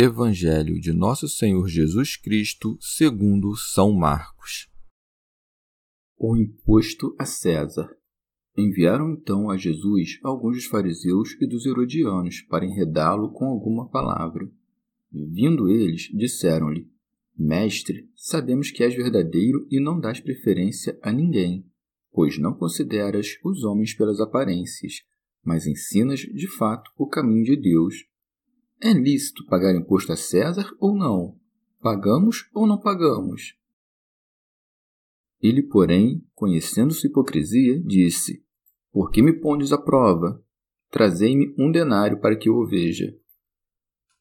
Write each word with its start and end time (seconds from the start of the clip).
Evangelho 0.00 0.78
de 0.78 0.92
Nosso 0.92 1.26
Senhor 1.26 1.66
Jesus 1.66 2.16
Cristo, 2.16 2.78
segundo 2.80 3.56
São 3.56 3.90
Marcos. 3.90 4.68
O 6.16 6.36
imposto 6.36 7.16
a 7.18 7.24
César. 7.24 7.90
Enviaram 8.56 9.10
então 9.10 9.50
a 9.50 9.56
Jesus 9.56 10.20
alguns 10.22 10.54
dos 10.54 10.66
fariseus 10.66 11.36
e 11.40 11.48
dos 11.48 11.66
herodianos 11.66 12.42
para 12.42 12.64
enredá-lo 12.64 13.32
com 13.32 13.46
alguma 13.46 13.88
palavra. 13.88 14.48
Vindo 15.10 15.68
eles, 15.68 16.02
disseram-lhe: 16.14 16.88
Mestre, 17.36 18.08
sabemos 18.14 18.70
que 18.70 18.84
és 18.84 18.94
verdadeiro 18.94 19.66
e 19.68 19.80
não 19.80 19.98
dás 19.98 20.20
preferência 20.20 20.96
a 21.02 21.10
ninguém, 21.10 21.66
pois 22.12 22.38
não 22.38 22.54
consideras 22.54 23.36
os 23.42 23.64
homens 23.64 23.94
pelas 23.94 24.20
aparências, 24.20 25.02
mas 25.42 25.66
ensinas 25.66 26.20
de 26.20 26.46
fato 26.46 26.88
o 26.96 27.08
caminho 27.08 27.42
de 27.42 27.56
Deus 27.56 28.06
é 28.80 28.92
lícito 28.92 29.44
pagar 29.46 29.74
imposto 29.74 30.12
a 30.12 30.16
César 30.16 30.72
ou 30.78 30.94
não? 30.94 31.36
Pagamos 31.80 32.48
ou 32.54 32.66
não 32.66 32.78
pagamos? 32.78 33.56
Ele, 35.40 35.62
porém, 35.62 36.24
conhecendo 36.34 36.92
sua 36.92 37.08
hipocrisia, 37.08 37.80
disse: 37.80 38.44
Por 38.92 39.10
que 39.10 39.22
me 39.22 39.32
pondes 39.32 39.72
à 39.72 39.78
prova? 39.78 40.42
Trazei-me 40.90 41.54
um 41.58 41.70
denário 41.70 42.20
para 42.20 42.36
que 42.36 42.48
eu 42.48 42.54
o 42.54 42.66
veja. 42.66 43.16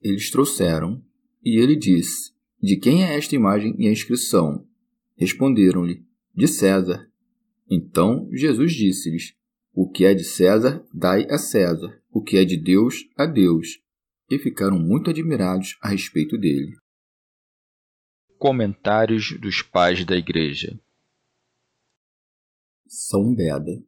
Eles 0.02 0.30
trouxeram, 0.30 1.04
e 1.44 1.60
ele 1.60 1.76
disse: 1.76 2.32
De 2.62 2.78
quem 2.78 3.04
é 3.04 3.16
esta 3.16 3.36
imagem 3.36 3.76
e 3.80 3.88
a 3.88 3.92
inscrição? 3.92 4.68
Responderam-lhe: 5.16 6.06
De 6.36 6.48
César. 6.48 7.10
Então 7.70 8.30
Jesus 8.32 8.74
disse-lhes: 8.74 9.36
O 9.74 9.90
que 9.90 10.06
é 10.06 10.14
de 10.14 10.24
César, 10.24 10.86
dai 10.94 11.26
a 11.30 11.38
César, 11.38 12.02
o 12.12 12.22
que 12.22 12.38
é 12.38 12.46
de 12.46 12.58
Deus, 12.58 13.08
a 13.16 13.26
Deus 13.26 13.82
e 14.30 14.38
ficaram 14.38 14.80
muito 14.80 15.10
admirados 15.10 15.78
a 15.82 15.90
respeito 15.90 16.38
dele. 16.38 16.76
Comentários 18.38 19.38
dos 19.40 19.62
Pais 19.62 20.06
da 20.06 20.16
Igreja 20.16 20.80
São 22.88 23.34
Beda 23.34 23.84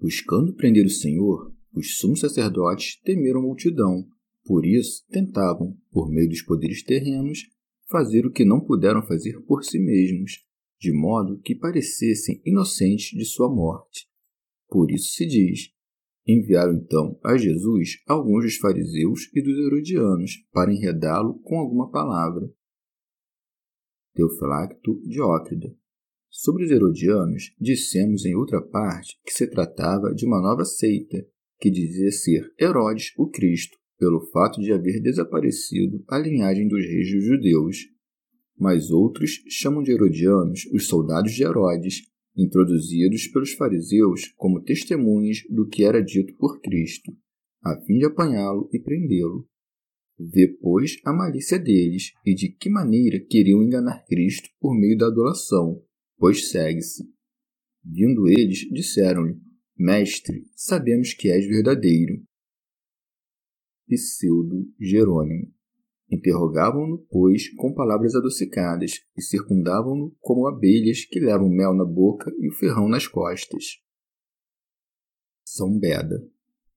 Buscando 0.00 0.54
prender 0.54 0.86
o 0.86 0.90
Senhor, 0.90 1.54
os 1.74 1.98
sumos 1.98 2.20
sacerdotes 2.20 2.98
temeram 3.02 3.40
a 3.40 3.42
multidão, 3.42 4.08
por 4.42 4.64
isso 4.64 5.04
tentavam, 5.10 5.76
por 5.90 6.10
meio 6.10 6.30
dos 6.30 6.40
poderes 6.40 6.82
terrenos, 6.82 7.40
fazer 7.86 8.24
o 8.24 8.32
que 8.32 8.42
não 8.42 8.60
puderam 8.60 9.02
fazer 9.02 9.38
por 9.42 9.62
si 9.62 9.78
mesmos, 9.78 10.42
de 10.80 10.90
modo 10.90 11.38
que 11.42 11.54
parecessem 11.54 12.40
inocentes 12.46 13.10
de 13.10 13.26
sua 13.26 13.54
morte. 13.54 14.08
Por 14.68 14.90
isso 14.90 15.10
se 15.14 15.26
diz: 15.26 15.70
Enviaram 16.26 16.74
então 16.74 17.18
a 17.24 17.36
Jesus 17.36 18.02
alguns 18.06 18.44
dos 18.44 18.56
fariseus 18.56 19.30
e 19.34 19.42
dos 19.42 19.58
herodianos 19.58 20.32
para 20.52 20.72
enredá-lo 20.72 21.40
com 21.40 21.58
alguma 21.58 21.90
palavra. 21.90 22.48
Teofilacto 24.14 25.00
Diócrida. 25.06 25.74
Sobre 26.28 26.64
os 26.64 26.70
herodianos, 26.70 27.54
dissemos 27.58 28.24
em 28.24 28.36
outra 28.36 28.60
parte 28.60 29.18
que 29.24 29.32
se 29.32 29.46
tratava 29.48 30.14
de 30.14 30.24
uma 30.24 30.40
nova 30.40 30.64
seita, 30.64 31.26
que 31.58 31.70
dizia 31.70 32.12
ser 32.12 32.52
Herodes 32.58 33.12
o 33.16 33.28
Cristo, 33.28 33.76
pelo 33.98 34.20
fato 34.30 34.60
de 34.60 34.72
haver 34.72 35.00
desaparecido 35.02 36.02
a 36.08 36.18
linhagem 36.18 36.68
dos 36.68 36.84
reis 36.84 37.08
judeus. 37.08 37.78
Mas 38.56 38.90
outros 38.90 39.42
chamam 39.48 39.82
de 39.82 39.90
herodianos 39.90 40.66
os 40.72 40.86
soldados 40.86 41.32
de 41.32 41.42
Herodes, 41.42 42.02
introduzidos 42.42 43.26
pelos 43.28 43.52
fariseus 43.52 44.32
como 44.36 44.62
testemunhas 44.62 45.38
do 45.50 45.68
que 45.68 45.84
era 45.84 46.02
dito 46.02 46.34
por 46.36 46.60
Cristo, 46.60 47.12
a 47.62 47.78
fim 47.82 47.98
de 47.98 48.06
apanhá-lo 48.06 48.68
e 48.72 48.80
prendê-lo. 48.80 49.46
Vê, 50.18 50.48
pois, 50.60 50.96
a 51.04 51.12
malícia 51.12 51.58
deles 51.58 52.12
e 52.26 52.34
de 52.34 52.50
que 52.50 52.68
maneira 52.68 53.18
queriam 53.20 53.62
enganar 53.62 54.04
Cristo 54.06 54.48
por 54.60 54.78
meio 54.78 54.96
da 54.96 55.06
adulação, 55.06 55.82
pois 56.18 56.50
segue-se. 56.50 57.04
Vindo 57.84 58.28
eles, 58.28 58.68
disseram-lhe: 58.70 59.40
Mestre, 59.76 60.44
sabemos 60.54 61.14
que 61.14 61.30
és 61.30 61.46
verdadeiro. 61.46 62.22
Pseudo 63.88 64.70
Jerônimo 64.78 65.52
Interrogavam-no, 66.10 66.98
pois, 67.10 67.48
com 67.54 67.72
palavras 67.72 68.14
adocicadas, 68.14 69.00
e 69.16 69.22
circundavam-no 69.22 70.14
como 70.20 70.48
abelhas 70.48 71.04
que 71.04 71.20
levam 71.20 71.48
mel 71.48 71.72
na 71.72 71.84
boca 71.84 72.32
e 72.38 72.48
o 72.48 72.52
ferrão 72.52 72.88
nas 72.88 73.06
costas. 73.06 73.78
São 75.44 75.78
Beda. 75.78 76.26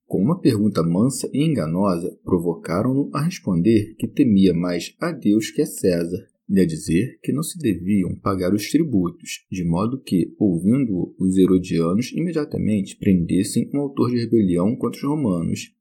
Com 0.06 0.22
uma 0.22 0.40
pergunta 0.40 0.84
mansa 0.84 1.30
e 1.34 1.44
enganosa, 1.44 2.16
provocaram-no 2.24 3.10
a 3.14 3.24
responder 3.24 3.96
que 3.98 4.08
temia 4.08 4.54
mais 4.54 4.96
a 5.00 5.12
Deus 5.12 5.50
que 5.50 5.62
a 5.62 5.66
César, 5.66 6.28
e 6.50 6.60
a 6.60 6.66
dizer 6.66 7.20
que 7.24 7.32
não 7.32 7.42
se 7.42 7.58
deviam 7.58 8.16
pagar 8.16 8.54
os 8.54 8.70
tributos, 8.70 9.46
de 9.52 9.64
modo 9.64 10.02
que, 10.02 10.36
ouvindo-o, 10.38 11.16
os 11.18 11.38
herodianos 11.38 12.12
imediatamente 12.12 12.98
prendessem 12.98 13.70
um 13.74 13.80
autor 13.80 14.12
de 14.12 14.20
rebelião 14.20 14.76
contra 14.76 15.00
os 15.00 15.04
romanos. 15.04 15.74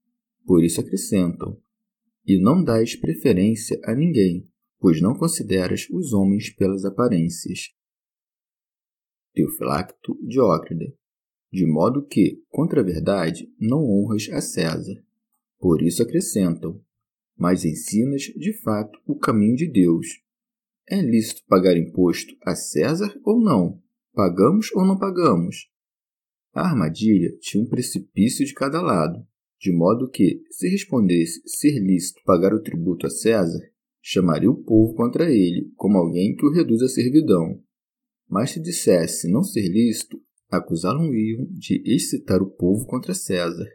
Por 0.47 0.65
isso 0.65 0.81
acrescentam: 0.81 1.59
e 2.27 2.41
não 2.41 2.63
dás 2.63 2.95
preferência 2.97 3.81
a 3.85 3.95
ninguém, 3.95 4.49
pois 4.79 5.01
não 5.01 5.15
consideras 5.15 5.89
os 5.91 6.13
homens 6.13 6.51
pelas 6.51 6.85
aparências. 6.85 7.71
Teofilacto 9.35 10.19
Diócrida, 10.27 10.93
de 11.53 11.67
modo 11.67 12.07
que, 12.07 12.43
contra 12.49 12.81
a 12.81 12.85
verdade, 12.85 13.53
não 13.59 13.85
honras 13.85 14.29
a 14.31 14.41
César. 14.41 15.05
Por 15.59 15.83
isso 15.83 16.03
acrescentam, 16.03 16.83
mas 17.37 17.65
ensinas 17.65 18.23
de 18.23 18.53
fato 18.63 18.99
o 19.07 19.19
caminho 19.19 19.57
de 19.57 19.71
Deus. 19.71 20.07
É 20.89 21.01
lícito 21.01 21.43
pagar 21.47 21.77
imposto 21.77 22.35
a 22.43 22.55
César 22.55 23.19
ou 23.25 23.41
não? 23.41 23.81
Pagamos 24.13 24.71
ou 24.73 24.85
não 24.85 24.99
pagamos? 24.99 25.71
A 26.53 26.69
armadilha 26.69 27.37
tinha 27.41 27.63
um 27.63 27.69
precipício 27.69 28.45
de 28.45 28.53
cada 28.53 28.81
lado 28.83 29.27
de 29.63 29.71
modo 29.71 30.11
que, 30.11 30.43
se 30.51 30.69
respondesse 30.69 31.41
ser 31.47 31.79
lícito 31.79 32.21
pagar 32.25 32.53
o 32.53 32.61
tributo 32.61 33.07
a 33.07 33.11
César, 33.11 33.61
chamaria 34.03 34.51
o 34.51 34.61
povo 34.61 34.93
contra 34.97 35.33
ele, 35.33 35.71
como 35.77 35.99
alguém 35.99 36.35
que 36.35 36.45
o 36.45 36.51
reduz 36.51 36.83
à 36.83 36.89
servidão. 36.89 37.63
Mas 38.29 38.51
se 38.51 38.61
dissesse 38.61 39.31
não 39.31 39.45
ser 39.45 39.69
lícito, 39.69 40.21
acusá-lo-iam 40.51 41.47
de 41.53 41.81
excitar 41.87 42.43
o 42.43 42.51
povo 42.51 42.85
contra 42.87 43.15
César. 43.15 43.69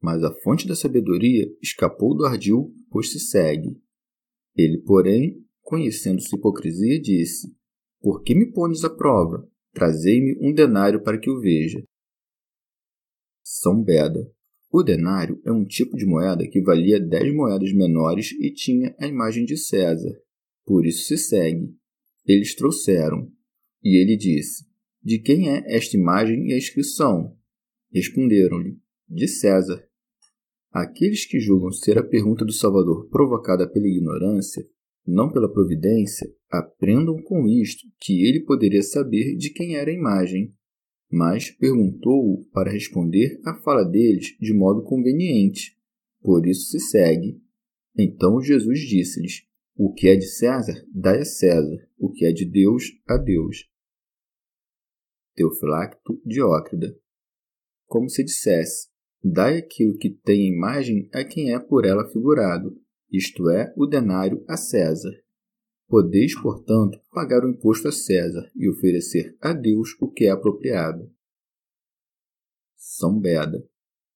Mas 0.00 0.24
a 0.24 0.32
fonte 0.40 0.66
da 0.66 0.74
sabedoria 0.74 1.46
escapou 1.60 2.16
do 2.16 2.24
ardil, 2.24 2.72
pois 2.90 3.12
se 3.12 3.20
segue. 3.20 3.78
Ele, 4.56 4.78
porém, 4.78 5.44
conhecendo 5.60 6.22
sua 6.22 6.38
hipocrisia, 6.38 6.98
disse: 6.98 7.54
Por 8.00 8.22
que 8.22 8.34
me 8.34 8.50
pones 8.50 8.82
à 8.82 8.88
prova? 8.88 9.46
Trazei-me 9.74 10.38
um 10.40 10.54
denário 10.54 11.02
para 11.02 11.18
que 11.18 11.28
o 11.28 11.38
veja. 11.38 11.84
São 13.44 13.82
Beda 13.82 14.32
o 14.70 14.82
denário 14.82 15.40
é 15.44 15.50
um 15.50 15.64
tipo 15.64 15.96
de 15.96 16.04
moeda 16.04 16.46
que 16.46 16.60
valia 16.60 17.00
dez 17.00 17.34
moedas 17.34 17.72
menores 17.72 18.32
e 18.32 18.52
tinha 18.52 18.94
a 18.98 19.06
imagem 19.06 19.44
de 19.44 19.56
César. 19.56 20.14
Por 20.64 20.84
isso 20.84 21.06
se 21.06 21.16
segue. 21.16 21.74
Eles 22.26 22.54
trouxeram. 22.54 23.32
E 23.82 24.00
ele 24.00 24.16
disse: 24.16 24.66
De 25.02 25.18
quem 25.18 25.48
é 25.48 25.64
esta 25.74 25.96
imagem 25.96 26.48
e 26.48 26.52
a 26.52 26.58
inscrição? 26.58 27.34
Responderam-lhe: 27.90 28.78
De 29.08 29.26
César. 29.26 29.82
Aqueles 30.70 31.24
que 31.24 31.40
julgam 31.40 31.72
ser 31.72 31.96
a 31.96 32.04
pergunta 32.04 32.44
do 32.44 32.52
Salvador 32.52 33.08
provocada 33.08 33.66
pela 33.66 33.88
ignorância, 33.88 34.62
não 35.06 35.32
pela 35.32 35.50
providência, 35.50 36.30
aprendam 36.50 37.22
com 37.22 37.48
isto 37.48 37.86
que 37.98 38.26
ele 38.26 38.44
poderia 38.44 38.82
saber 38.82 39.34
de 39.36 39.48
quem 39.48 39.76
era 39.76 39.90
a 39.90 39.94
imagem, 39.94 40.54
mas 41.10 41.50
perguntou-o 41.50 42.44
para 42.52 42.70
responder 42.70 43.40
à 43.44 43.54
fala 43.54 43.84
deles 43.84 44.36
de 44.40 44.52
modo 44.52 44.82
conveniente. 44.82 45.76
Por 46.20 46.46
isso 46.46 46.70
se 46.70 46.80
segue. 46.80 47.40
Então 47.96 48.40
Jesus 48.40 48.80
disse-lhes: 48.80 49.46
O 49.76 49.92
que 49.92 50.08
é 50.08 50.16
de 50.16 50.26
César, 50.26 50.84
dai 50.92 51.20
a 51.20 51.24
César, 51.24 51.88
o 51.98 52.10
que 52.10 52.24
é 52.24 52.32
de 52.32 52.44
Deus, 52.44 52.84
a 53.06 53.16
Deus. 53.16 53.68
Teofilacto 55.34 56.20
Diócrida. 56.24 56.96
Como 57.86 58.08
se 58.08 58.22
dissesse: 58.22 58.88
Dai 59.22 59.58
aquilo 59.58 59.96
que 59.96 60.10
tem 60.10 60.48
imagem 60.48 61.08
a 61.12 61.24
quem 61.24 61.52
é 61.52 61.58
por 61.58 61.84
ela 61.84 62.08
figurado, 62.08 62.80
isto 63.10 63.48
é, 63.48 63.72
o 63.76 63.86
denário 63.86 64.44
a 64.46 64.56
César. 64.56 65.12
Podeis, 65.88 66.38
portanto, 66.40 67.00
pagar 67.10 67.44
o 67.44 67.48
imposto 67.48 67.88
a 67.88 67.92
César 67.92 68.50
e 68.54 68.68
oferecer 68.68 69.36
a 69.40 69.52
Deus 69.52 69.96
o 70.00 70.10
que 70.10 70.26
é 70.26 70.30
apropriado. 70.30 71.10
São 72.76 73.18
Beda, 73.18 73.66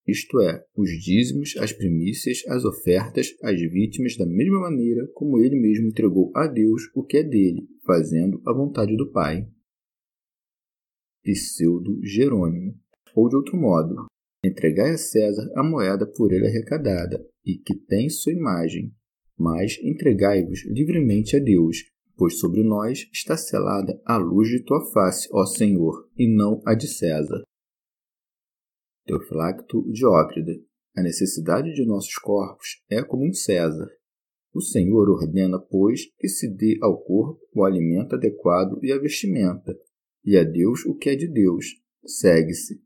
isto 0.06 0.40
é, 0.40 0.64
os 0.76 0.90
dízimos, 0.90 1.56
as 1.58 1.72
primícias, 1.72 2.42
as 2.48 2.64
ofertas, 2.64 3.28
as 3.42 3.60
vítimas, 3.60 4.16
da 4.16 4.26
mesma 4.26 4.60
maneira 4.60 5.06
como 5.14 5.38
ele 5.38 5.54
mesmo 5.54 5.86
entregou 5.86 6.32
a 6.34 6.48
Deus 6.48 6.90
o 6.94 7.04
que 7.04 7.18
é 7.18 7.22
dele, 7.22 7.68
fazendo 7.86 8.42
a 8.44 8.52
vontade 8.52 8.96
do 8.96 9.12
Pai. 9.12 9.48
Pseudo 11.22 12.00
Jerônimo, 12.02 12.74
ou 13.14 13.28
de 13.28 13.36
outro 13.36 13.56
modo, 13.56 14.06
entregai 14.44 14.90
a 14.90 14.98
César 14.98 15.48
a 15.54 15.62
moeda 15.62 16.04
por 16.04 16.32
ele 16.32 16.48
arrecadada, 16.48 17.24
e 17.44 17.56
que 17.56 17.76
tem 17.76 18.10
sua 18.10 18.32
imagem, 18.32 18.92
mas 19.42 19.76
entregai-vos 19.82 20.64
livremente 20.66 21.36
a 21.36 21.40
Deus, 21.40 21.78
pois 22.16 22.38
sobre 22.38 22.62
nós 22.62 23.08
está 23.12 23.36
selada 23.36 24.00
a 24.06 24.16
luz 24.16 24.48
de 24.48 24.62
tua 24.62 24.80
face, 24.92 25.28
ó 25.32 25.44
Senhor, 25.44 26.08
e 26.16 26.32
não 26.32 26.62
a 26.64 26.74
de 26.74 26.86
César. 26.86 27.42
Teofilacto 29.04 29.82
Diócrida. 29.90 30.52
A 30.96 31.02
necessidade 31.02 31.72
de 31.74 31.84
nossos 31.84 32.14
corpos 32.14 32.84
é 32.88 33.02
como 33.02 33.26
um 33.26 33.32
César. 33.32 33.88
O 34.54 34.60
Senhor 34.60 35.08
ordena, 35.08 35.58
pois, 35.58 36.02
que 36.18 36.28
se 36.28 36.48
dê 36.54 36.78
ao 36.80 37.02
corpo 37.02 37.40
o 37.52 37.64
alimento 37.64 38.14
adequado 38.14 38.78
e 38.80 38.92
a 38.92 38.98
vestimenta, 38.98 39.74
e 40.24 40.36
a 40.36 40.44
Deus 40.44 40.84
o 40.86 40.94
que 40.94 41.10
é 41.10 41.16
de 41.16 41.26
Deus, 41.26 41.66
segue-se. 42.06 42.80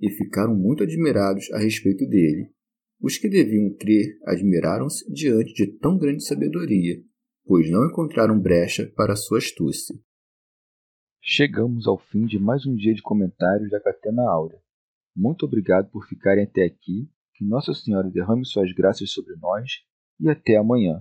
E 0.00 0.10
ficaram 0.10 0.54
muito 0.54 0.84
admirados 0.84 1.50
a 1.52 1.58
respeito 1.58 2.06
dele. 2.06 2.52
Os 3.00 3.16
que 3.16 3.28
deviam 3.28 3.72
crer 3.76 4.18
admiraram-se 4.24 5.10
diante 5.12 5.52
de 5.54 5.78
tão 5.78 5.96
grande 5.96 6.24
sabedoria, 6.24 7.00
pois 7.44 7.70
não 7.70 7.86
encontraram 7.86 8.38
brecha 8.38 8.92
para 8.96 9.14
sua 9.14 9.38
astúcia. 9.38 9.94
Chegamos 11.22 11.86
ao 11.86 11.98
fim 11.98 12.26
de 12.26 12.38
mais 12.38 12.66
um 12.66 12.74
dia 12.74 12.92
de 12.92 13.02
comentários 13.02 13.70
da 13.70 13.80
Catena 13.80 14.22
Áurea. 14.28 14.58
Muito 15.14 15.46
obrigado 15.46 15.90
por 15.90 16.06
ficarem 16.06 16.44
até 16.44 16.64
aqui, 16.64 17.08
que 17.34 17.44
Nossa 17.44 17.72
Senhora 17.72 18.10
derrame 18.10 18.44
suas 18.44 18.72
graças 18.72 19.12
sobre 19.12 19.36
nós 19.36 19.70
e 20.18 20.28
até 20.28 20.56
amanhã. 20.56 21.00